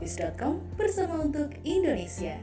telopis.com 0.00 0.64
bersama 0.80 1.20
untuk 1.20 1.52
Indonesia. 1.60 2.40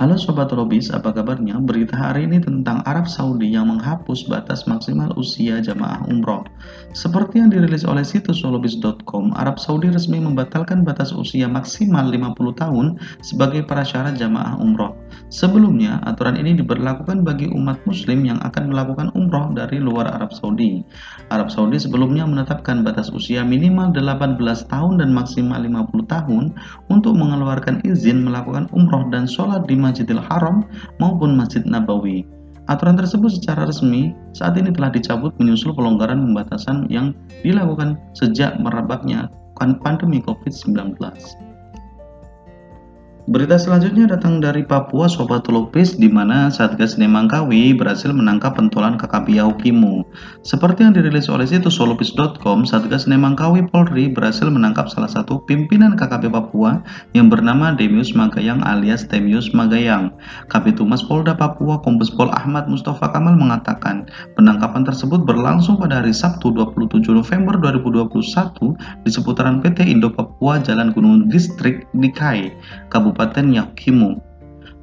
Halo 0.00 0.16
Sobat 0.16 0.48
Lobis, 0.56 0.88
apa 0.88 1.12
kabarnya? 1.12 1.60
Berita 1.60 1.92
hari 1.92 2.24
ini 2.24 2.40
tentang 2.40 2.80
Arab 2.88 3.04
Saudi 3.04 3.52
yang 3.52 3.68
menghapus 3.68 4.24
batas 4.24 4.64
maksimal 4.64 5.12
usia 5.20 5.60
jamaah 5.60 6.08
umroh. 6.08 6.48
Seperti 6.96 7.44
yang 7.44 7.52
dirilis 7.52 7.84
oleh 7.84 8.00
situs 8.00 8.40
solobis.com, 8.40 9.36
Arab 9.36 9.60
Saudi 9.60 9.92
resmi 9.92 10.16
membatalkan 10.16 10.80
batas 10.80 11.12
usia 11.12 11.44
maksimal 11.44 12.08
50 12.08 12.32
tahun 12.56 12.86
sebagai 13.20 13.68
prasyarat 13.68 14.16
jamaah 14.16 14.56
umroh. 14.64 14.96
Sebelumnya, 15.28 16.00
aturan 16.08 16.40
ini 16.40 16.56
diberlakukan 16.56 17.20
bagi 17.20 17.52
umat 17.52 17.84
muslim 17.84 18.24
yang 18.24 18.40
akan 18.40 18.72
melakukan 18.72 19.12
umroh 19.12 19.52
dari 19.52 19.76
luar 19.76 20.08
Arab 20.08 20.32
Saudi. 20.32 20.80
Arab 21.28 21.52
Saudi 21.52 21.76
sebelumnya 21.76 22.24
menetapkan 22.24 22.80
batas 22.80 23.12
usia 23.12 23.44
minimal 23.44 23.92
18 23.92 24.40
tahun 24.72 25.04
dan 25.04 25.12
maksimal 25.12 25.60
50 25.60 26.08
tahun 26.08 26.44
untuk 26.88 27.12
mengeluarkan 27.12 27.84
izin 27.84 28.24
melakukan 28.24 28.72
umroh 28.72 29.04
dan 29.12 29.28
sholat 29.28 29.68
di 29.68 29.81
Masjidil 29.82 30.22
Haram 30.22 30.62
maupun 31.02 31.34
Masjid 31.34 31.66
Nabawi. 31.66 32.22
Aturan 32.70 32.94
tersebut 32.94 33.34
secara 33.34 33.66
resmi 33.66 34.14
saat 34.38 34.54
ini 34.54 34.70
telah 34.70 34.94
dicabut 34.94 35.34
menyusul 35.42 35.74
pelonggaran 35.74 36.22
pembatasan 36.30 36.86
yang 36.86 37.10
dilakukan 37.42 37.98
sejak 38.14 38.54
merebaknya 38.62 39.26
pandemi 39.58 40.22
COVID-19. 40.22 40.94
Berita 43.22 43.54
selanjutnya 43.54 44.10
datang 44.10 44.42
dari 44.42 44.66
Papua 44.66 45.06
Sobat 45.06 45.46
Lopis 45.46 45.94
di 45.94 46.10
mana 46.10 46.50
Satgas 46.50 46.98
Nemangkawi 46.98 47.70
berhasil 47.70 48.10
menangkap 48.10 48.58
pentolan 48.58 48.98
KKP 48.98 49.38
Yahukimu. 49.38 50.02
Seperti 50.42 50.82
yang 50.82 50.90
dirilis 50.90 51.30
oleh 51.30 51.46
situs 51.46 51.78
solopis.com, 51.78 52.66
Satgas 52.66 53.06
Nemangkawi 53.06 53.70
Polri 53.70 54.10
berhasil 54.10 54.50
menangkap 54.50 54.90
salah 54.90 55.06
satu 55.06 55.38
pimpinan 55.46 55.94
KKP 55.94 56.34
Papua 56.34 56.82
yang 57.14 57.30
bernama 57.30 57.70
Demius 57.70 58.10
Magayang 58.10 58.58
alias 58.66 59.06
Temius 59.06 59.54
Magayang. 59.54 60.10
Kapitumas 60.50 61.06
Polda 61.06 61.38
Papua 61.38 61.78
Kombes 61.78 62.10
Pol 62.10 62.26
Ahmad 62.34 62.66
Mustafa 62.66 63.06
Kamal 63.14 63.38
mengatakan, 63.38 64.10
penangkapan 64.34 64.82
tersebut 64.82 65.22
berlangsung 65.22 65.78
pada 65.78 66.02
hari 66.02 66.10
Sabtu 66.10 66.50
27 66.50 67.14
November 67.14 67.54
2021 67.54 68.18
di 69.06 69.10
seputaran 69.14 69.62
PT 69.62 69.86
Indo 69.86 70.10
Papua 70.10 70.58
Jalan 70.58 70.90
Gunung 70.90 71.30
Distrik 71.30 71.86
Dikai, 71.94 72.50
Kabupaten 72.90 73.11
Kabupaten 73.12 73.52
Yahukimu. 73.52 74.16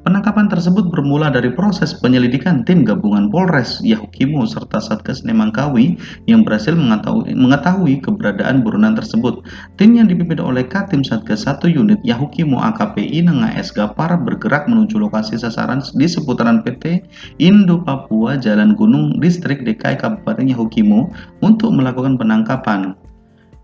Penangkapan 0.06 0.54
tersebut 0.54 0.94
bermula 0.94 1.34
dari 1.34 1.50
proses 1.50 1.98
penyelidikan 1.98 2.62
tim 2.62 2.86
gabungan 2.86 3.28
Polres 3.34 3.82
Yahukimu 3.82 4.46
serta 4.46 4.78
Satgas 4.78 5.26
Nemangkawi 5.26 5.98
yang 6.30 6.46
berhasil 6.46 6.78
mengetahui, 6.78 7.34
mengetahui 7.34 7.98
keberadaan 8.06 8.62
buronan 8.62 8.94
tersebut. 8.94 9.42
Tim 9.82 9.98
yang 9.98 10.06
dipimpin 10.06 10.38
oleh 10.38 10.62
Katim 10.62 11.02
Satgas 11.02 11.50
1 11.50 11.74
unit 11.74 11.98
Yahukimu 12.06 12.62
AKPI 12.62 13.26
Nenga 13.26 13.50
S 13.58 13.74
Gapar 13.74 14.22
bergerak 14.22 14.70
menuju 14.70 15.02
lokasi 15.02 15.42
sasaran 15.42 15.82
di 15.98 16.06
seputaran 16.06 16.62
PT 16.62 17.02
Indo 17.42 17.82
Papua 17.82 18.38
Jalan 18.38 18.78
Gunung 18.78 19.18
Distrik 19.18 19.66
DKI 19.66 19.98
Kabupaten 19.98 20.46
Yahukimu 20.46 21.10
untuk 21.42 21.74
melakukan 21.74 22.16
penangkapan. 22.16 22.94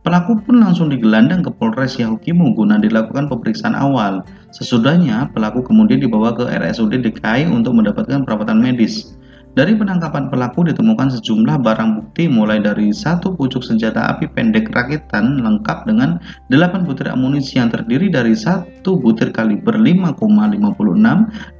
Pelaku 0.05 0.37
pun 0.45 0.61
langsung 0.61 0.93
digelandang 0.93 1.41
ke 1.41 1.49
Polres 1.49 1.97
Yahukimu 1.97 2.53
guna 2.53 2.77
dilakukan 2.77 3.25
pemeriksaan 3.25 3.73
awal. 3.73 4.21
Sesudahnya, 4.53 5.33
pelaku 5.33 5.65
kemudian 5.65 5.97
dibawa 5.97 6.29
ke 6.37 6.45
RSUD 6.45 7.01
DKI 7.01 7.49
untuk 7.49 7.73
mendapatkan 7.73 8.21
perawatan 8.21 8.61
medis. 8.61 9.17
Dari 9.57 9.73
penangkapan 9.73 10.29
pelaku 10.29 10.67
ditemukan 10.67 11.15
sejumlah 11.15 11.63
barang 11.63 11.89
bukti 11.97 12.29
mulai 12.29 12.61
dari 12.61 12.93
satu 12.93 13.33
pucuk 13.33 13.65
senjata 13.65 14.13
api 14.13 14.29
pendek 14.29 14.69
rakitan 14.75 15.41
lengkap 15.41 15.89
dengan 15.89 16.21
8 16.51 16.85
butir 16.85 17.07
amunisi 17.07 17.57
yang 17.57 17.71
terdiri 17.71 18.11
dari 18.11 18.35
satu 18.35 18.99
butir 18.99 19.31
kaliber 19.33 19.73
5,56 19.73 20.21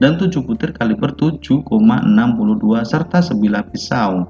dan 0.04 0.12
7 0.22 0.28
butir 0.44 0.76
kaliber 0.76 1.16
7,62 1.18 1.72
serta 2.84 3.24
sebilah 3.24 3.64
pisau. 3.74 4.28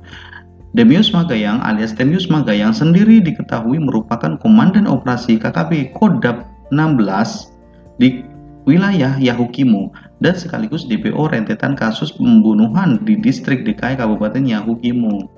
Demius 0.75 1.15
Magayang 1.15 1.63
alias 1.63 1.95
Demius 1.95 2.27
Magayang 2.27 2.75
sendiri 2.75 3.23
diketahui 3.23 3.79
merupakan 3.79 4.35
komandan 4.43 4.91
operasi 4.91 5.39
KKP 5.39 5.95
Kodap 5.95 6.43
16 6.75 7.95
di 7.95 8.27
wilayah 8.67 9.15
Yahukimo 9.15 9.95
dan 10.19 10.35
sekaligus 10.35 10.83
DPO 10.83 11.31
rentetan 11.31 11.79
kasus 11.79 12.11
pembunuhan 12.11 12.99
di 13.07 13.15
distrik 13.15 13.63
DKI 13.63 14.03
Kabupaten 14.03 14.43
Yahukimo. 14.43 15.31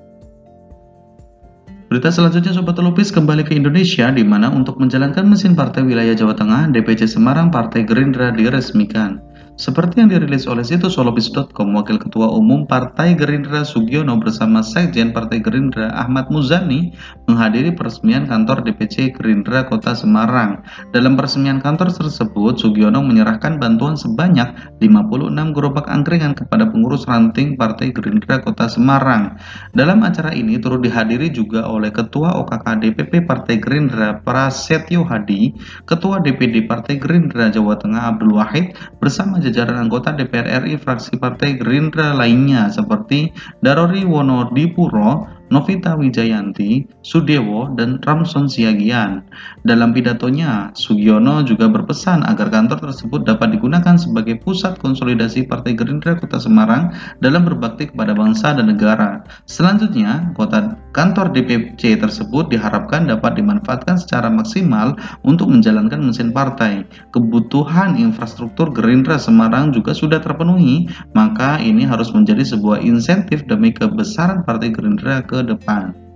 Berita 1.93 2.09
selanjutnya 2.09 2.57
Sobat 2.57 2.81
Lupis 2.81 3.13
kembali 3.13 3.45
ke 3.45 3.53
Indonesia 3.53 4.09
di 4.09 4.25
mana 4.25 4.49
untuk 4.49 4.81
menjalankan 4.81 5.21
mesin 5.29 5.53
partai 5.53 5.85
wilayah 5.85 6.17
Jawa 6.17 6.33
Tengah 6.33 6.73
DPC 6.73 7.05
Semarang 7.05 7.53
Partai 7.53 7.85
Gerindra 7.85 8.33
diresmikan. 8.33 9.21
Seperti 9.57 10.05
yang 10.05 10.13
dirilis 10.13 10.45
oleh 10.45 10.61
situs 10.61 11.01
solobis.com, 11.01 11.73
Wakil 11.73 11.97
Ketua 11.97 12.29
Umum 12.29 12.69
Partai 12.69 13.17
Gerindra 13.17 13.65
Sugiono 13.65 14.13
bersama 14.21 14.61
Sekjen 14.61 15.17
Partai 15.17 15.41
Gerindra 15.41 15.89
Ahmad 15.97 16.29
Muzani 16.29 16.93
menghadiri 17.25 17.73
peresmian 17.73 18.29
kantor 18.29 18.61
DPC 18.61 19.17
Gerindra 19.17 19.65
Kota 19.65 19.97
Semarang. 19.97 20.61
Dalam 20.93 21.17
peresmian 21.17 21.57
kantor 21.57 21.89
tersebut, 21.89 22.61
Sugiono 22.61 23.01
menyerahkan 23.01 23.57
bantuan 23.57 23.97
sebanyak 23.97 24.45
56 24.77 25.57
gerobak 25.57 25.89
angkringan 25.89 26.37
kepada 26.37 26.69
pengurus 26.69 27.09
ranting 27.09 27.57
Partai 27.57 27.89
Gerindra 27.89 28.37
Kota 28.45 28.69
Semarang. 28.69 29.41
Dalam 29.73 30.05
acara 30.05 30.37
ini 30.37 30.61
turut 30.61 30.85
dihadiri 30.85 31.33
juga 31.33 31.65
oleh 31.65 31.89
Ketua 31.89 32.37
OKK 32.45 32.77
DPP 32.85 33.25
Partai 33.25 33.57
Gerindra 33.57 34.21
Prasetyo 34.21 35.01
Hadi, 35.01 35.49
Ketua 35.89 36.21
DPD 36.21 36.69
Partai 36.69 37.01
Gerindra 37.01 37.49
Jawa 37.49 37.73
Tengah 37.81 38.13
Abdul 38.13 38.37
Wahid 38.37 38.77
bersama 39.01 39.46
jajaran 39.47 39.87
anggota 39.87 40.11
DPR 40.11 40.67
RI 40.67 40.75
fraksi 40.75 41.15
Partai 41.15 41.55
Gerindra 41.55 42.11
lainnya 42.11 42.67
seperti 42.67 43.31
Darori 43.63 44.03
Wonodipuro, 44.03 45.36
Novita 45.47 45.95
Wijayanti, 45.95 46.83
Sudewo, 47.07 47.71
dan 47.79 48.03
Ramson 48.03 48.51
Siagian. 48.51 49.23
Dalam 49.63 49.95
pidatonya, 49.95 50.75
Sugiono 50.75 51.39
juga 51.47 51.71
berpesan 51.71 52.27
agar 52.27 52.51
kantor 52.51 52.91
tersebut 52.91 53.23
dapat 53.23 53.55
digunakan 53.55 53.95
sebagai 53.95 54.43
pusat 54.43 54.75
konsolidasi 54.83 55.47
Partai 55.47 55.71
Gerindra 55.79 56.19
Kota 56.19 56.35
Semarang 56.35 56.91
dalam 57.23 57.47
berbakti 57.47 57.87
kepada 57.87 58.11
bangsa 58.11 58.59
dan 58.59 58.67
negara. 58.67 59.23
Selanjutnya, 59.47 60.35
kota 60.35 60.75
kantor 60.91 61.31
DPC 61.31 61.95
tersebut 61.95 62.51
diharapkan 62.51 63.07
dapat 63.07 63.39
dimanfaatkan 63.39 63.95
secara 63.95 64.27
maksimal 64.27 64.99
untuk 65.23 65.47
menjalankan 65.47 66.03
mesin 66.03 66.35
partai. 66.35 66.83
Kebutuhan 67.15 67.95
infrastruktur 67.95 68.75
Gerindra 68.75 69.15
Semarang 69.15 69.71
juga 69.71 69.95
sudah 69.95 70.19
terpenuhi, 70.19 70.91
maka 71.15 71.55
ini 71.63 71.87
harus 71.87 72.11
menjadi 72.11 72.43
sebuah 72.43 72.83
insentif 72.83 73.47
demi 73.47 73.71
kebesaran 73.71 74.43
Partai 74.43 74.75
Gerindra 74.75 75.23
ke 75.23 75.36
depan. 75.45 76.07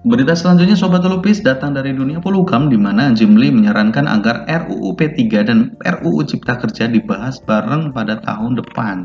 Berita 0.00 0.32
selanjutnya 0.32 0.80
Sobat 0.80 1.04
Lupis 1.04 1.44
datang 1.44 1.76
dari 1.76 1.92
dunia 1.92 2.24
polhukam 2.24 2.72
di 2.72 2.80
mana 2.80 3.12
Jimli 3.12 3.52
menyarankan 3.52 4.08
agar 4.08 4.48
RUU 4.48 4.96
P3 4.96 5.20
dan 5.44 5.76
RUU 5.76 6.24
Cipta 6.24 6.56
Kerja 6.56 6.88
dibahas 6.88 7.36
bareng 7.44 7.92
pada 7.92 8.16
tahun 8.24 8.56
depan. 8.64 9.04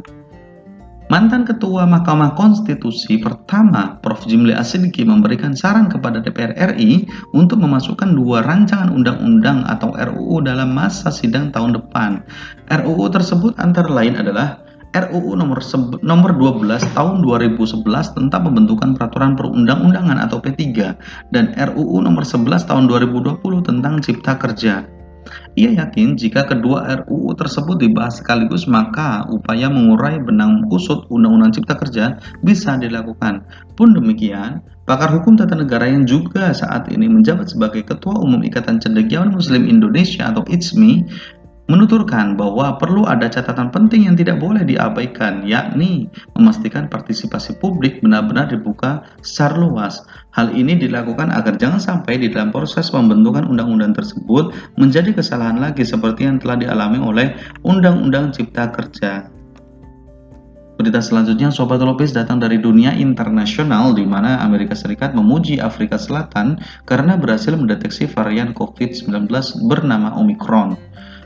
Mantan 1.06 1.46
Ketua 1.46 1.86
Mahkamah 1.86 2.34
Konstitusi 2.34 3.22
pertama, 3.22 4.02
Prof. 4.02 4.26
Jimli 4.26 4.58
Asidiki 4.58 5.06
memberikan 5.06 5.54
saran 5.54 5.86
kepada 5.86 6.18
DPR 6.18 6.74
RI 6.74 7.06
untuk 7.38 7.62
memasukkan 7.62 8.18
dua 8.18 8.42
rancangan 8.42 8.90
undang-undang 8.90 9.70
atau 9.70 9.94
RUU 9.94 10.42
dalam 10.42 10.74
masa 10.74 11.14
sidang 11.14 11.54
tahun 11.54 11.78
depan. 11.78 12.26
RUU 12.74 13.06
tersebut 13.14 13.54
antara 13.62 13.86
lain 13.86 14.18
adalah 14.18 14.65
RUU 14.96 15.36
nomor, 15.36 15.60
nomor 16.00 16.32
12 16.40 16.96
tahun 16.96 17.20
2011 17.20 17.84
tentang 18.16 18.42
pembentukan 18.48 18.96
peraturan 18.96 19.36
perundang-undangan 19.36 20.24
atau 20.24 20.40
P3 20.40 20.64
dan 21.36 21.52
RUU 21.52 22.00
nomor 22.00 22.24
11 22.24 22.64
tahun 22.64 22.88
2020 22.88 23.44
tentang 23.68 24.00
cipta 24.00 24.40
kerja. 24.40 24.88
Ia 25.56 25.72
yakin 25.74 26.20
jika 26.20 26.46
kedua 26.46 26.86
RUU 27.04 27.34
tersebut 27.34 27.82
dibahas 27.82 28.22
sekaligus 28.22 28.70
maka 28.70 29.26
upaya 29.32 29.72
mengurai 29.72 30.22
benang 30.22 30.70
kusut 30.70 31.10
Undang-Undang 31.10 31.58
Cipta 31.58 31.76
Kerja 31.80 32.06
bisa 32.46 32.78
dilakukan. 32.78 33.42
Pun 33.74 33.96
demikian, 33.98 34.62
pakar 34.86 35.10
hukum 35.16 35.34
tata 35.34 35.58
negara 35.58 35.90
yang 35.90 36.06
juga 36.06 36.54
saat 36.54 36.92
ini 36.94 37.10
menjabat 37.10 37.50
sebagai 37.50 37.88
Ketua 37.88 38.22
Umum 38.22 38.46
Ikatan 38.46 38.78
Cendekiawan 38.78 39.34
Muslim 39.34 39.66
Indonesia 39.66 40.30
atau 40.30 40.46
ICMI 40.46 41.08
menuturkan 41.66 42.38
bahwa 42.38 42.78
perlu 42.78 43.06
ada 43.10 43.26
catatan 43.26 43.74
penting 43.74 44.06
yang 44.06 44.16
tidak 44.18 44.38
boleh 44.38 44.62
diabaikan, 44.62 45.42
yakni 45.46 46.10
memastikan 46.38 46.86
partisipasi 46.86 47.58
publik 47.58 48.02
benar-benar 48.06 48.50
dibuka 48.50 49.02
secara 49.26 49.58
luas. 49.58 50.06
Hal 50.38 50.54
ini 50.54 50.78
dilakukan 50.78 51.34
agar 51.34 51.58
jangan 51.58 51.82
sampai 51.82 52.22
di 52.22 52.30
dalam 52.30 52.54
proses 52.54 52.94
pembentukan 52.94 53.50
undang-undang 53.50 53.98
tersebut 53.98 54.54
menjadi 54.78 55.16
kesalahan 55.16 55.58
lagi 55.58 55.82
seperti 55.82 56.30
yang 56.30 56.38
telah 56.38 56.60
dialami 56.60 57.02
oleh 57.02 57.34
Undang-Undang 57.66 58.36
Cipta 58.36 58.70
Kerja 58.70 59.36
Berita 60.76 61.00
selanjutnya, 61.00 61.56
Sobat 61.56 61.80
Lopez 61.80 62.12
datang 62.12 62.36
dari 62.36 62.60
dunia 62.60 62.92
internasional 62.92 63.96
di 63.96 64.04
mana 64.04 64.44
Amerika 64.44 64.76
Serikat 64.76 65.16
memuji 65.16 65.56
Afrika 65.56 65.96
Selatan 65.96 66.60
karena 66.84 67.16
berhasil 67.16 67.56
mendeteksi 67.56 68.12
varian 68.12 68.52
COVID-19 68.52 69.32
bernama 69.72 70.12
Omicron. 70.20 70.76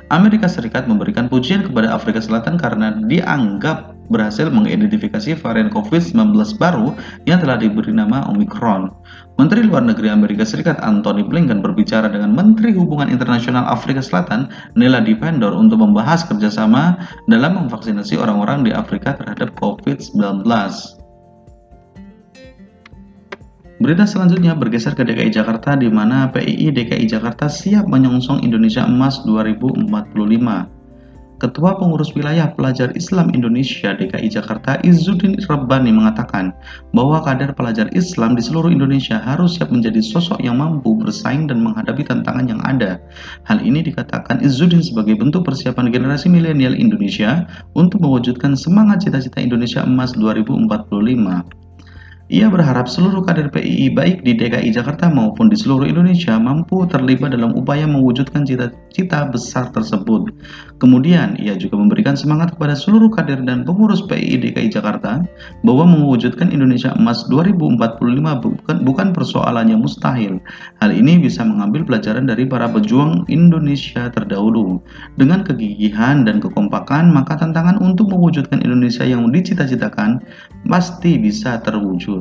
Amerika 0.09 0.50
Serikat 0.50 0.89
memberikan 0.89 1.29
pujian 1.29 1.61
kepada 1.65 1.94
Afrika 1.94 2.17
Selatan 2.17 2.57
karena 2.57 2.97
dianggap 3.06 3.94
berhasil 4.09 4.50
mengidentifikasi 4.50 5.38
varian 5.38 5.69
COVID-19 5.69 6.33
baru 6.57 6.97
yang 7.29 7.39
telah 7.39 7.61
diberi 7.61 7.94
nama 7.94 8.25
Omicron. 8.25 8.89
Menteri 9.38 9.63
Luar 9.63 9.85
Negeri 9.85 10.09
Amerika 10.09 10.44
Serikat 10.44 10.81
Anthony 10.81 11.23
Blinken 11.23 11.61
berbicara 11.61 12.09
dengan 12.09 12.33
Menteri 12.33 12.73
Hubungan 12.73 13.07
Internasional 13.07 13.69
Afrika 13.69 14.01
Selatan 14.01 14.50
Nela 14.75 15.00
Dipendor 15.00 15.53
untuk 15.53 15.79
membahas 15.79 16.25
kerjasama 16.25 16.97
dalam 17.29 17.55
memvaksinasi 17.55 18.17
orang-orang 18.17 18.65
di 18.67 18.73
Afrika 18.73 19.15
terhadap 19.15 19.53
COVID-19. 19.62 20.44
Berita 23.79 24.03
selanjutnya 24.03 24.59
bergeser 24.59 24.91
ke 24.91 25.07
DKI 25.07 25.31
Jakarta 25.31 25.71
di 25.79 25.87
mana 25.87 26.27
PII 26.35 26.67
DKI 26.67 27.07
Jakarta 27.07 27.47
siap 27.47 27.87
menyongsong 27.87 28.43
Indonesia 28.43 28.83
Emas 28.83 29.23
2045. 29.23 29.87
Ketua 31.39 31.79
Pengurus 31.79 32.11
Wilayah 32.11 32.51
Pelajar 32.51 32.91
Islam 32.99 33.31
Indonesia 33.31 33.95
DKI 33.95 34.27
Jakarta 34.27 34.83
Izzuddin 34.83 35.39
Rabbani 35.39 35.95
mengatakan 35.95 36.51
bahwa 36.91 37.23
kader 37.23 37.55
pelajar 37.55 37.87
Islam 37.95 38.35
di 38.35 38.43
seluruh 38.43 38.67
Indonesia 38.67 39.15
harus 39.23 39.55
siap 39.55 39.71
menjadi 39.71 40.03
sosok 40.03 40.43
yang 40.43 40.59
mampu 40.59 40.99
bersaing 40.99 41.47
dan 41.47 41.63
menghadapi 41.63 42.03
tantangan 42.03 42.51
yang 42.51 42.59
ada. 42.67 42.99
Hal 43.47 43.63
ini 43.63 43.79
dikatakan 43.79 44.43
Izzuddin 44.43 44.83
sebagai 44.83 45.15
bentuk 45.15 45.47
persiapan 45.47 45.87
generasi 45.87 46.27
milenial 46.27 46.75
Indonesia 46.75 47.47
untuk 47.79 48.03
mewujudkan 48.03 48.59
semangat 48.59 49.07
cita-cita 49.07 49.39
Indonesia 49.39 49.87
Emas 49.87 50.11
2045. 50.19 51.69
Ia 52.29 52.45
berharap 52.45 52.85
seluruh 52.85 53.25
kader 53.25 53.49
PII 53.49 53.89
baik 53.89 54.21
di 54.21 54.37
DKI 54.37 54.69
Jakarta 54.69 55.09
maupun 55.09 55.49
di 55.49 55.57
seluruh 55.57 55.89
Indonesia 55.89 56.37
mampu 56.37 56.85
terlibat 56.85 57.33
dalam 57.33 57.57
upaya 57.57 57.89
mewujudkan 57.89 58.45
cita-cita 58.45 59.25
besar 59.33 59.73
tersebut. 59.73 60.29
Kemudian, 60.77 61.41
ia 61.41 61.57
juga 61.57 61.81
memberikan 61.81 62.13
semangat 62.13 62.53
kepada 62.53 62.77
seluruh 62.77 63.09
kader 63.09 63.41
dan 63.49 63.65
pengurus 63.65 64.05
PII 64.05 64.45
DKI 64.45 64.69
Jakarta 64.69 65.25
bahwa 65.65 65.89
mewujudkan 65.89 66.53
Indonesia 66.53 66.93
Emas 66.93 67.25
2045 67.33 67.97
bukan, 68.45 68.77
bukan 68.85 69.07
persoalannya 69.09 69.81
mustahil. 69.81 70.37
Hal 70.85 70.93
ini 70.93 71.17
bisa 71.17 71.41
mengambil 71.41 71.81
pelajaran 71.81 72.29
dari 72.29 72.45
para 72.45 72.69
pejuang 72.69 73.25
Indonesia 73.25 74.05
terdahulu. 74.13 74.77
Dengan 75.17 75.41
kegigihan 75.41 76.29
dan 76.29 76.37
kekompakan, 76.37 77.09
maka 77.09 77.41
tantangan 77.41 77.81
untuk 77.81 78.13
mewujudkan 78.13 78.61
Indonesia 78.61 79.01
yang 79.01 79.33
dicita-citakan 79.33 80.21
pasti 80.69 81.17
bisa 81.17 81.57
terwujud. 81.65 82.19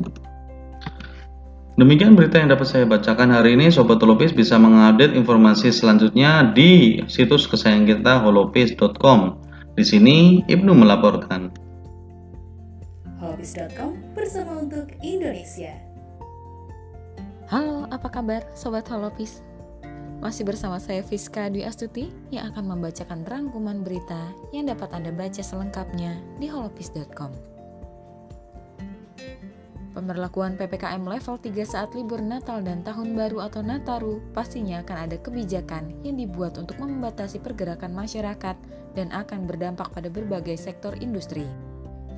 Demikian 1.79 2.11
berita 2.11 2.43
yang 2.43 2.51
dapat 2.51 2.67
saya 2.67 2.83
bacakan 2.83 3.31
hari 3.31 3.55
ini. 3.55 3.71
Sobat 3.71 4.03
Holopis 4.03 4.35
bisa 4.35 4.59
mengupdate 4.59 5.15
informasi 5.15 5.71
selanjutnya 5.71 6.51
di 6.51 6.99
situs 7.07 7.47
kesayangan 7.47 7.87
kita 7.87 8.13
holopis.com. 8.19 9.39
Di 9.79 9.83
sini 9.87 10.43
Ibnu 10.51 10.75
melaporkan. 10.75 11.55
Holopis.com 13.23 13.95
bersama 14.11 14.59
untuk 14.59 14.91
Indonesia. 14.99 15.71
Halo, 17.47 17.87
apa 17.87 18.11
kabar 18.11 18.43
Sobat 18.59 18.83
Holopis? 18.91 19.39
Masih 20.19 20.43
bersama 20.43 20.83
saya 20.83 20.99
Fiska 20.99 21.47
Dwi 21.47 21.63
Astuti 21.63 22.11
yang 22.27 22.51
akan 22.51 22.75
membacakan 22.75 23.23
rangkuman 23.23 23.87
berita 23.87 24.35
yang 24.51 24.67
dapat 24.67 24.91
Anda 24.91 25.15
baca 25.15 25.39
selengkapnya 25.39 26.19
di 26.43 26.51
holopis.com. 26.51 27.58
Pemberlakuan 29.89 30.53
PPKM 30.53 31.01
level 31.01 31.41
3 31.41 31.49
saat 31.65 31.89
libur 31.97 32.21
Natal 32.21 32.61
dan 32.61 32.85
Tahun 32.85 33.17
Baru 33.17 33.41
atau 33.41 33.65
Nataru 33.65 34.21
pastinya 34.37 34.85
akan 34.85 35.09
ada 35.09 35.17
kebijakan 35.17 36.05
yang 36.05 36.21
dibuat 36.21 36.61
untuk 36.61 36.77
membatasi 36.77 37.41
pergerakan 37.41 37.97
masyarakat 37.97 38.53
dan 38.93 39.07
akan 39.09 39.49
berdampak 39.49 39.89
pada 39.89 40.13
berbagai 40.13 40.61
sektor 40.61 40.93
industri. 41.01 41.49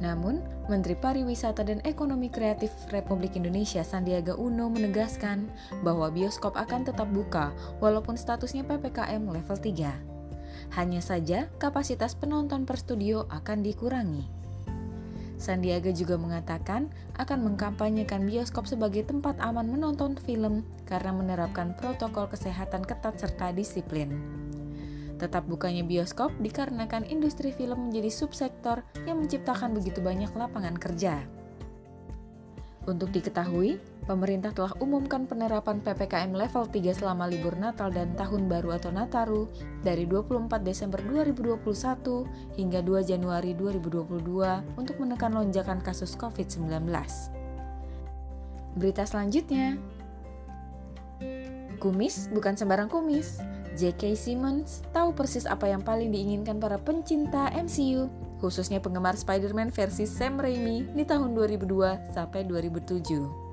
Namun, 0.01 0.41
Menteri 0.65 0.97
Pariwisata 0.97 1.61
dan 1.61 1.79
Ekonomi 1.85 2.27
Kreatif 2.27 2.73
Republik 2.89 3.37
Indonesia 3.37 3.85
Sandiaga 3.85 4.33
Uno 4.33 4.67
menegaskan 4.67 5.45
bahwa 5.85 6.09
bioskop 6.09 6.57
akan 6.57 6.89
tetap 6.89 7.07
buka 7.13 7.53
walaupun 7.79 8.17
statusnya 8.17 8.65
PPKM 8.65 9.21
level 9.29 9.57
3. 9.61 10.75
Hanya 10.75 10.99
saja 10.99 11.47
kapasitas 11.61 12.17
penonton 12.17 12.65
per 12.65 12.81
studio 12.81 13.29
akan 13.29 13.61
dikurangi. 13.61 14.40
Sandiaga 15.41 15.89
juga 15.89 16.21
mengatakan 16.21 16.93
akan 17.17 17.49
mengkampanyekan 17.49 18.29
bioskop 18.29 18.69
sebagai 18.69 19.09
tempat 19.09 19.41
aman 19.41 19.65
menonton 19.65 20.13
film 20.21 20.61
karena 20.85 21.09
menerapkan 21.09 21.73
protokol 21.73 22.29
kesehatan 22.29 22.85
ketat 22.85 23.17
serta 23.17 23.49
disiplin. 23.49 24.21
Tetap 25.17 25.49
bukanya 25.49 25.81
bioskop 25.81 26.29
dikarenakan 26.37 27.09
industri 27.09 27.49
film 27.57 27.89
menjadi 27.89 28.13
subsektor 28.13 28.85
yang 29.09 29.17
menciptakan 29.17 29.73
begitu 29.73 29.97
banyak 29.97 30.29
lapangan 30.37 30.77
kerja. 30.77 31.40
Untuk 32.89 33.13
diketahui, 33.13 33.77
pemerintah 34.09 34.49
telah 34.49 34.73
umumkan 34.81 35.29
penerapan 35.29 35.77
PPKM 35.85 36.33
level 36.33 36.65
3 36.65 36.97
selama 36.97 37.29
libur 37.29 37.53
Natal 37.53 37.93
dan 37.93 38.17
Tahun 38.17 38.49
Baru 38.49 38.73
atau 38.73 38.89
Nataru 38.89 39.45
dari 39.85 40.09
24 40.09 40.49
Desember 40.65 40.97
2021 41.05 41.61
hingga 42.57 42.79
2 42.81 43.05
Januari 43.05 43.53
2022 43.53 44.81
untuk 44.81 44.95
menekan 44.97 45.29
lonjakan 45.37 45.77
kasus 45.85 46.17
COVID-19. 46.17 46.89
Berita 48.81 49.05
selanjutnya, 49.05 49.77
Kumis 51.81 52.29
bukan 52.29 52.53
sembarang 52.53 52.93
kumis. 52.93 53.41
J.K. 53.73 54.13
Simmons 54.13 54.85
tahu 54.93 55.17
persis 55.17 55.49
apa 55.49 55.65
yang 55.65 55.81
paling 55.81 56.13
diinginkan 56.13 56.61
para 56.61 56.77
pencinta 56.77 57.49
MCU 57.55 58.05
khususnya 58.41 58.81
penggemar 58.81 59.13
Spider-Man 59.13 59.69
versi 59.69 60.09
Sam 60.09 60.41
Raimi 60.41 60.89
di 60.97 61.05
tahun 61.05 61.37
2002 61.37 62.11
sampai 62.11 62.43
2007. 62.49 63.51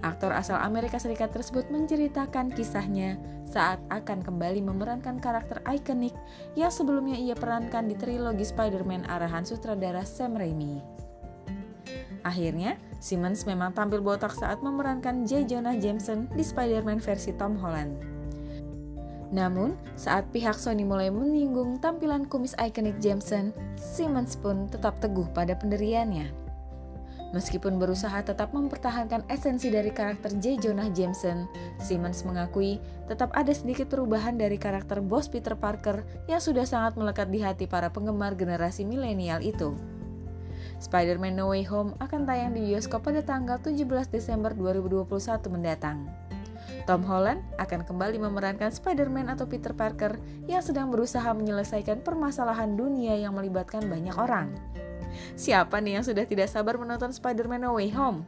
Aktor 0.00 0.32
asal 0.32 0.56
Amerika 0.64 0.96
Serikat 0.96 1.36
tersebut 1.36 1.68
menceritakan 1.68 2.48
kisahnya 2.56 3.20
saat 3.44 3.78
akan 3.92 4.24
kembali 4.24 4.64
memerankan 4.64 5.20
karakter 5.20 5.60
ikonik 5.68 6.16
yang 6.56 6.72
sebelumnya 6.72 7.20
ia 7.20 7.36
perankan 7.36 7.86
di 7.86 7.94
trilogi 7.94 8.48
Spider-Man 8.48 9.04
arahan 9.04 9.44
sutradara 9.44 10.02
Sam 10.08 10.40
Raimi. 10.40 10.80
Akhirnya, 12.24 12.80
Simmons 13.04 13.44
memang 13.44 13.76
tampil 13.76 14.00
botak 14.00 14.32
saat 14.32 14.64
memerankan 14.64 15.28
J. 15.28 15.44
Jonah 15.44 15.76
Jameson 15.76 16.24
di 16.32 16.40
Spider-Man 16.40 17.04
versi 17.04 17.36
Tom 17.36 17.60
Holland. 17.60 18.13
Namun, 19.34 19.74
saat 19.98 20.30
pihak 20.30 20.54
Sony 20.54 20.86
mulai 20.86 21.10
menyinggung 21.10 21.82
tampilan 21.82 22.30
kumis 22.30 22.54
ikonik 22.54 22.94
Jameson, 23.02 23.50
Simmons 23.74 24.38
pun 24.38 24.70
tetap 24.70 25.02
teguh 25.02 25.26
pada 25.34 25.58
pendiriannya. 25.58 26.30
Meskipun 27.34 27.82
berusaha 27.82 28.22
tetap 28.22 28.54
mempertahankan 28.54 29.26
esensi 29.26 29.66
dari 29.66 29.90
karakter 29.90 30.38
J. 30.38 30.54
Jonah 30.62 30.86
Jameson, 30.94 31.50
Simmons 31.82 32.22
mengakui 32.22 32.78
tetap 33.10 33.34
ada 33.34 33.50
sedikit 33.50 33.90
perubahan 33.90 34.38
dari 34.38 34.54
karakter 34.54 35.02
bos 35.02 35.26
Peter 35.26 35.58
Parker 35.58 36.06
yang 36.30 36.38
sudah 36.38 36.62
sangat 36.62 36.94
melekat 36.94 37.34
di 37.34 37.42
hati 37.42 37.66
para 37.66 37.90
penggemar 37.90 38.38
generasi 38.38 38.86
milenial 38.86 39.42
itu. 39.42 39.74
Spider-Man 40.78 41.34
No 41.34 41.50
Way 41.50 41.66
Home 41.74 41.98
akan 41.98 42.22
tayang 42.22 42.54
di 42.54 42.70
bioskop 42.70 43.02
pada 43.02 43.18
tanggal 43.18 43.58
17 43.58 43.82
Desember 44.14 44.54
2021 44.54 45.10
mendatang. 45.50 46.06
Tom 46.84 47.00
Holland 47.08 47.40
akan 47.56 47.88
kembali 47.88 48.20
memerankan 48.20 48.68
Spider-Man 48.68 49.32
atau 49.32 49.48
Peter 49.48 49.72
Parker 49.72 50.20
yang 50.44 50.60
sedang 50.60 50.92
berusaha 50.92 51.32
menyelesaikan 51.32 52.04
permasalahan 52.04 52.76
dunia 52.76 53.16
yang 53.16 53.32
melibatkan 53.32 53.88
banyak 53.88 54.14
orang. 54.14 54.52
Siapa 55.38 55.80
nih 55.80 56.00
yang 56.00 56.04
sudah 56.04 56.26
tidak 56.28 56.50
sabar 56.50 56.76
menonton 56.76 57.14
Spider-Man 57.14 57.64
No 57.64 57.78
Way 57.78 57.94
Home? 57.96 58.26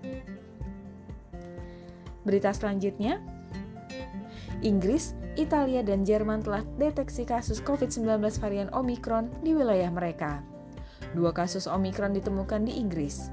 Berita 2.27 2.51
selanjutnya, 2.51 3.23
Inggris, 4.65 5.15
Italia, 5.39 5.85
dan 5.85 6.03
Jerman 6.03 6.43
telah 6.43 6.65
deteksi 6.81 7.29
kasus 7.29 7.61
COVID-19 7.63 8.19
varian 8.41 8.71
Omicron 8.73 9.31
di 9.45 9.53
wilayah 9.53 9.93
mereka. 9.93 10.41
Dua 11.13 11.31
kasus 11.31 11.69
Omicron 11.69 12.17
ditemukan 12.17 12.67
di 12.67 12.81
Inggris. 12.81 13.31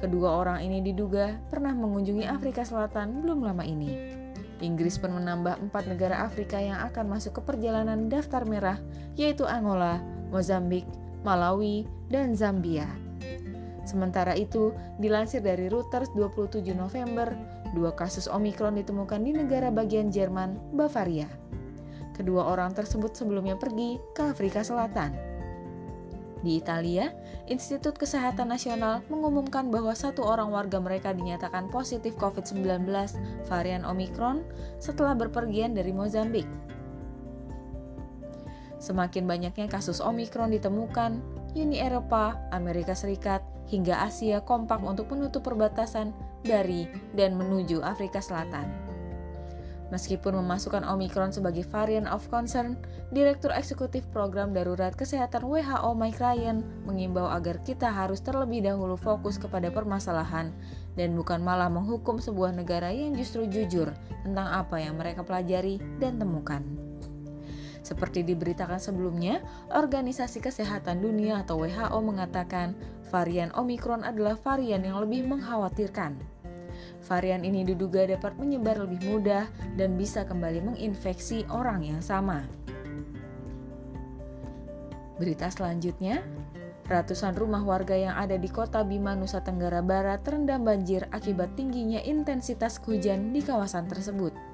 Kedua 0.00 0.40
orang 0.40 0.64
ini 0.66 0.82
diduga 0.82 1.38
pernah 1.48 1.72
mengunjungi 1.72 2.26
Afrika 2.26 2.66
Selatan 2.66 3.22
belum 3.22 3.46
lama 3.46 3.62
ini. 3.62 4.23
Inggris 4.62 5.00
pun 5.00 5.10
menambah 5.14 5.58
empat 5.70 5.90
negara 5.90 6.22
Afrika 6.22 6.60
yang 6.60 6.78
akan 6.86 7.10
masuk 7.10 7.38
ke 7.38 7.54
perjalanan 7.54 8.06
daftar 8.06 8.46
merah, 8.46 8.78
yaitu 9.18 9.42
Angola, 9.48 9.98
Mozambik, 10.30 10.86
Malawi, 11.26 11.88
dan 12.12 12.38
Zambia. 12.38 12.86
Sementara 13.84 14.32
itu, 14.38 14.72
dilansir 15.02 15.44
dari 15.44 15.68
Reuters 15.68 16.08
27 16.16 16.72
November, 16.72 17.34
dua 17.74 17.92
kasus 17.92 18.30
Omikron 18.30 18.78
ditemukan 18.78 19.20
di 19.20 19.34
negara 19.34 19.68
bagian 19.68 20.08
Jerman, 20.08 20.56
Bavaria. 20.72 21.28
Kedua 22.14 22.46
orang 22.46 22.72
tersebut 22.72 23.12
sebelumnya 23.12 23.58
pergi 23.58 23.98
ke 24.14 24.30
Afrika 24.30 24.62
Selatan. 24.62 25.33
Di 26.44 26.60
Italia, 26.60 27.08
Institut 27.48 27.96
Kesehatan 27.96 28.52
Nasional 28.52 29.00
mengumumkan 29.08 29.72
bahwa 29.72 29.96
satu 29.96 30.20
orang 30.28 30.52
warga 30.52 30.76
mereka 30.76 31.16
dinyatakan 31.16 31.72
positif 31.72 32.12
COVID-19 32.20 32.84
varian 33.48 33.88
Omicron 33.88 34.44
setelah 34.76 35.16
berpergian 35.16 35.72
dari 35.72 35.96
Mozambik. 35.96 36.44
Semakin 38.76 39.24
banyaknya 39.24 39.72
kasus 39.72 40.04
Omicron 40.04 40.52
ditemukan, 40.52 41.24
Uni 41.56 41.80
Eropa, 41.80 42.36
Amerika 42.52 42.92
Serikat, 42.92 43.40
hingga 43.72 44.04
Asia 44.04 44.44
kompak 44.44 44.84
untuk 44.84 45.08
menutup 45.16 45.48
perbatasan 45.48 46.12
dari 46.44 46.84
dan 47.16 47.40
menuju 47.40 47.80
Afrika 47.80 48.20
Selatan. 48.20 48.83
Meskipun 49.92 50.40
memasukkan 50.40 50.80
Omicron 50.88 51.28
sebagai 51.28 51.68
varian 51.68 52.08
of 52.08 52.24
concern, 52.32 52.80
Direktur 53.12 53.52
Eksekutif 53.52 54.02
Program 54.10 54.56
Darurat 54.56 54.96
Kesehatan 54.96 55.44
WHO 55.44 55.90
Mike 55.92 56.18
Ryan 56.18 56.64
mengimbau 56.88 57.28
agar 57.28 57.60
kita 57.60 57.92
harus 57.92 58.24
terlebih 58.24 58.64
dahulu 58.64 58.96
fokus 58.96 59.36
kepada 59.36 59.68
permasalahan 59.68 60.50
dan 60.96 61.12
bukan 61.12 61.44
malah 61.44 61.68
menghukum 61.68 62.16
sebuah 62.16 62.56
negara 62.56 62.88
yang 62.90 63.12
justru 63.12 63.44
jujur 63.44 63.92
tentang 64.24 64.48
apa 64.48 64.80
yang 64.80 64.96
mereka 64.96 65.20
pelajari 65.20 65.76
dan 66.00 66.16
temukan. 66.16 66.64
Seperti 67.84 68.24
diberitakan 68.24 68.80
sebelumnya, 68.80 69.44
Organisasi 69.68 70.40
Kesehatan 70.40 71.04
Dunia 71.04 71.44
atau 71.44 71.60
WHO 71.60 72.00
mengatakan 72.00 72.72
varian 73.12 73.52
Omicron 73.52 74.00
adalah 74.00 74.40
varian 74.40 74.80
yang 74.80 74.96
lebih 75.04 75.28
mengkhawatirkan. 75.28 76.33
Varian 77.04 77.44
ini 77.44 77.62
diduga 77.66 78.08
dapat 78.08 78.36
menyebar 78.40 78.80
lebih 78.80 79.00
mudah 79.08 79.44
dan 79.76 79.96
bisa 80.00 80.24
kembali 80.24 80.64
menginfeksi 80.74 81.44
orang 81.52 81.84
yang 81.84 82.00
sama. 82.00 82.44
Berita 85.14 85.46
selanjutnya, 85.46 86.24
ratusan 86.90 87.38
rumah 87.38 87.62
warga 87.62 87.94
yang 87.94 88.18
ada 88.18 88.34
di 88.34 88.50
kota 88.50 88.82
Bima, 88.82 89.14
Nusa 89.14 89.40
Tenggara 89.44 89.78
Barat 89.78 90.26
terendam 90.26 90.66
banjir 90.66 91.06
akibat 91.14 91.54
tingginya 91.54 92.02
intensitas 92.02 92.82
hujan 92.82 93.30
di 93.30 93.38
kawasan 93.40 93.86
tersebut. 93.86 94.53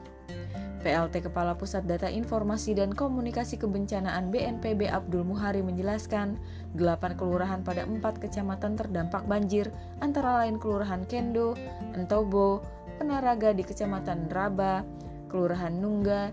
PLT 0.80 1.28
Kepala 1.28 1.54
Pusat 1.54 1.84
Data 1.84 2.08
Informasi 2.08 2.72
dan 2.72 2.96
Komunikasi 2.96 3.60
Kebencanaan 3.60 4.32
BNPB 4.32 4.88
Abdul 4.88 5.28
Muhari 5.28 5.60
menjelaskan, 5.60 6.40
8 6.74 7.20
kelurahan 7.20 7.60
pada 7.60 7.84
4 7.84 8.00
kecamatan 8.00 8.80
terdampak 8.80 9.28
banjir, 9.28 9.68
antara 10.00 10.40
lain 10.40 10.56
Kelurahan 10.56 11.04
Kendo, 11.04 11.52
Entobo, 11.92 12.64
Penaraga 12.96 13.56
di 13.56 13.64
Kecamatan 13.64 14.28
Raba, 14.28 14.84
Kelurahan 15.28 15.72
Nungga 15.72 16.32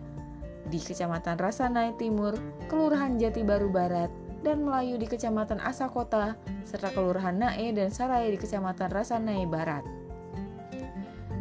di 0.68 0.80
Kecamatan 0.84 1.40
Rasanai 1.40 1.96
Timur, 1.96 2.36
Kelurahan 2.68 3.16
Jati 3.16 3.44
Baru 3.44 3.72
Barat, 3.72 4.12
dan 4.44 4.68
Melayu 4.68 5.00
di 5.00 5.08
Kecamatan 5.08 5.64
Asakota, 5.64 6.36
serta 6.68 6.92
Kelurahan 6.92 7.36
Nae 7.36 7.72
dan 7.72 7.88
Saraya 7.92 8.28
di 8.28 8.40
Kecamatan 8.40 8.92
Rasanai 8.92 9.48
Barat. 9.48 9.97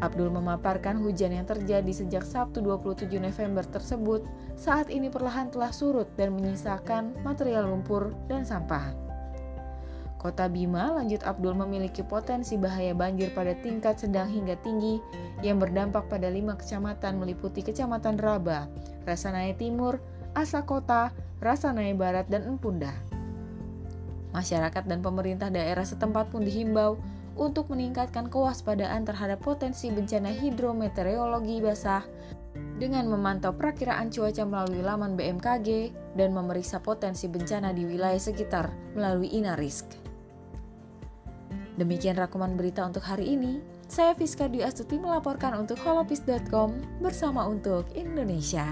Abdul 0.05 0.29
memaparkan 0.29 1.01
hujan 1.01 1.33
yang 1.33 1.49
terjadi 1.49 1.89
sejak 1.89 2.21
Sabtu 2.21 2.61
27 2.61 3.09
November 3.17 3.65
tersebut 3.65 4.29
saat 4.53 4.93
ini 4.93 5.09
perlahan 5.09 5.49
telah 5.49 5.73
surut 5.73 6.05
dan 6.21 6.37
menyisakan 6.37 7.17
material 7.25 7.65
lumpur 7.65 8.13
dan 8.29 8.45
sampah. 8.45 8.93
Kota 10.21 10.49
Bima, 10.53 10.93
lanjut 10.93 11.25
Abdul 11.25 11.57
memiliki 11.57 12.05
potensi 12.05 12.61
bahaya 12.61 12.93
banjir 12.93 13.33
pada 13.33 13.57
tingkat 13.63 14.01
sedang 14.01 14.29
hingga 14.29 14.59
tinggi 14.61 15.01
yang 15.41 15.61
berdampak 15.61 16.09
pada 16.09 16.29
lima 16.33 16.57
kecamatan 16.57 17.21
meliputi 17.21 17.61
Kecamatan 17.61 18.17
Raba, 18.17 18.69
Rasanaya 19.05 19.53
Timur, 19.55 20.01
Asakota, 20.33 21.13
Rasanaya 21.41 21.93
Barat, 21.95 22.27
dan 22.29 22.49
Empunda. 22.49 22.93
Masyarakat 24.35 24.85
dan 24.85 25.01
pemerintah 25.01 25.49
daerah 25.49 25.85
setempat 25.85 26.29
pun 26.29 26.45
dihimbau 26.45 27.01
untuk 27.37 27.69
meningkatkan 27.69 28.33
kewaspadaan 28.33 29.05
terhadap 29.05 29.45
potensi 29.45 29.93
bencana 29.93 30.33
hidrometeorologi 30.33 31.61
basah 31.61 32.03
dengan 32.77 33.09
memantau 33.09 33.53
perakiraan 33.53 34.13
cuaca 34.13 34.45
melalui 34.45 34.81
laman 34.85 35.17
BMKG 35.17 35.93
dan 36.17 36.33
memeriksa 36.33 36.81
potensi 36.81 37.29
bencana 37.29 37.73
di 37.73 37.85
wilayah 37.85 38.21
sekitar 38.21 38.73
melalui 38.97 39.33
Inarisk. 39.33 40.07
Demikian 41.77 42.17
rakaman 42.17 42.57
berita 42.57 42.89
untuk 42.89 43.05
hari 43.05 43.37
ini. 43.37 43.61
Saya 43.87 44.17
Fiska 44.17 44.49
Dwi 44.49 44.65
Astuti 44.65 44.97
melaporkan 44.97 45.55
untuk 45.55 45.79
holopis.com 45.85 47.01
bersama 47.05 47.45
untuk 47.47 47.87
Indonesia. 47.93 48.65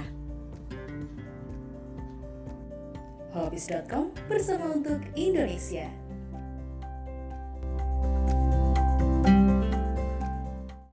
Holopis.com 3.30 4.10
bersama 4.26 4.72
untuk 4.72 5.04
Indonesia. 5.14 6.03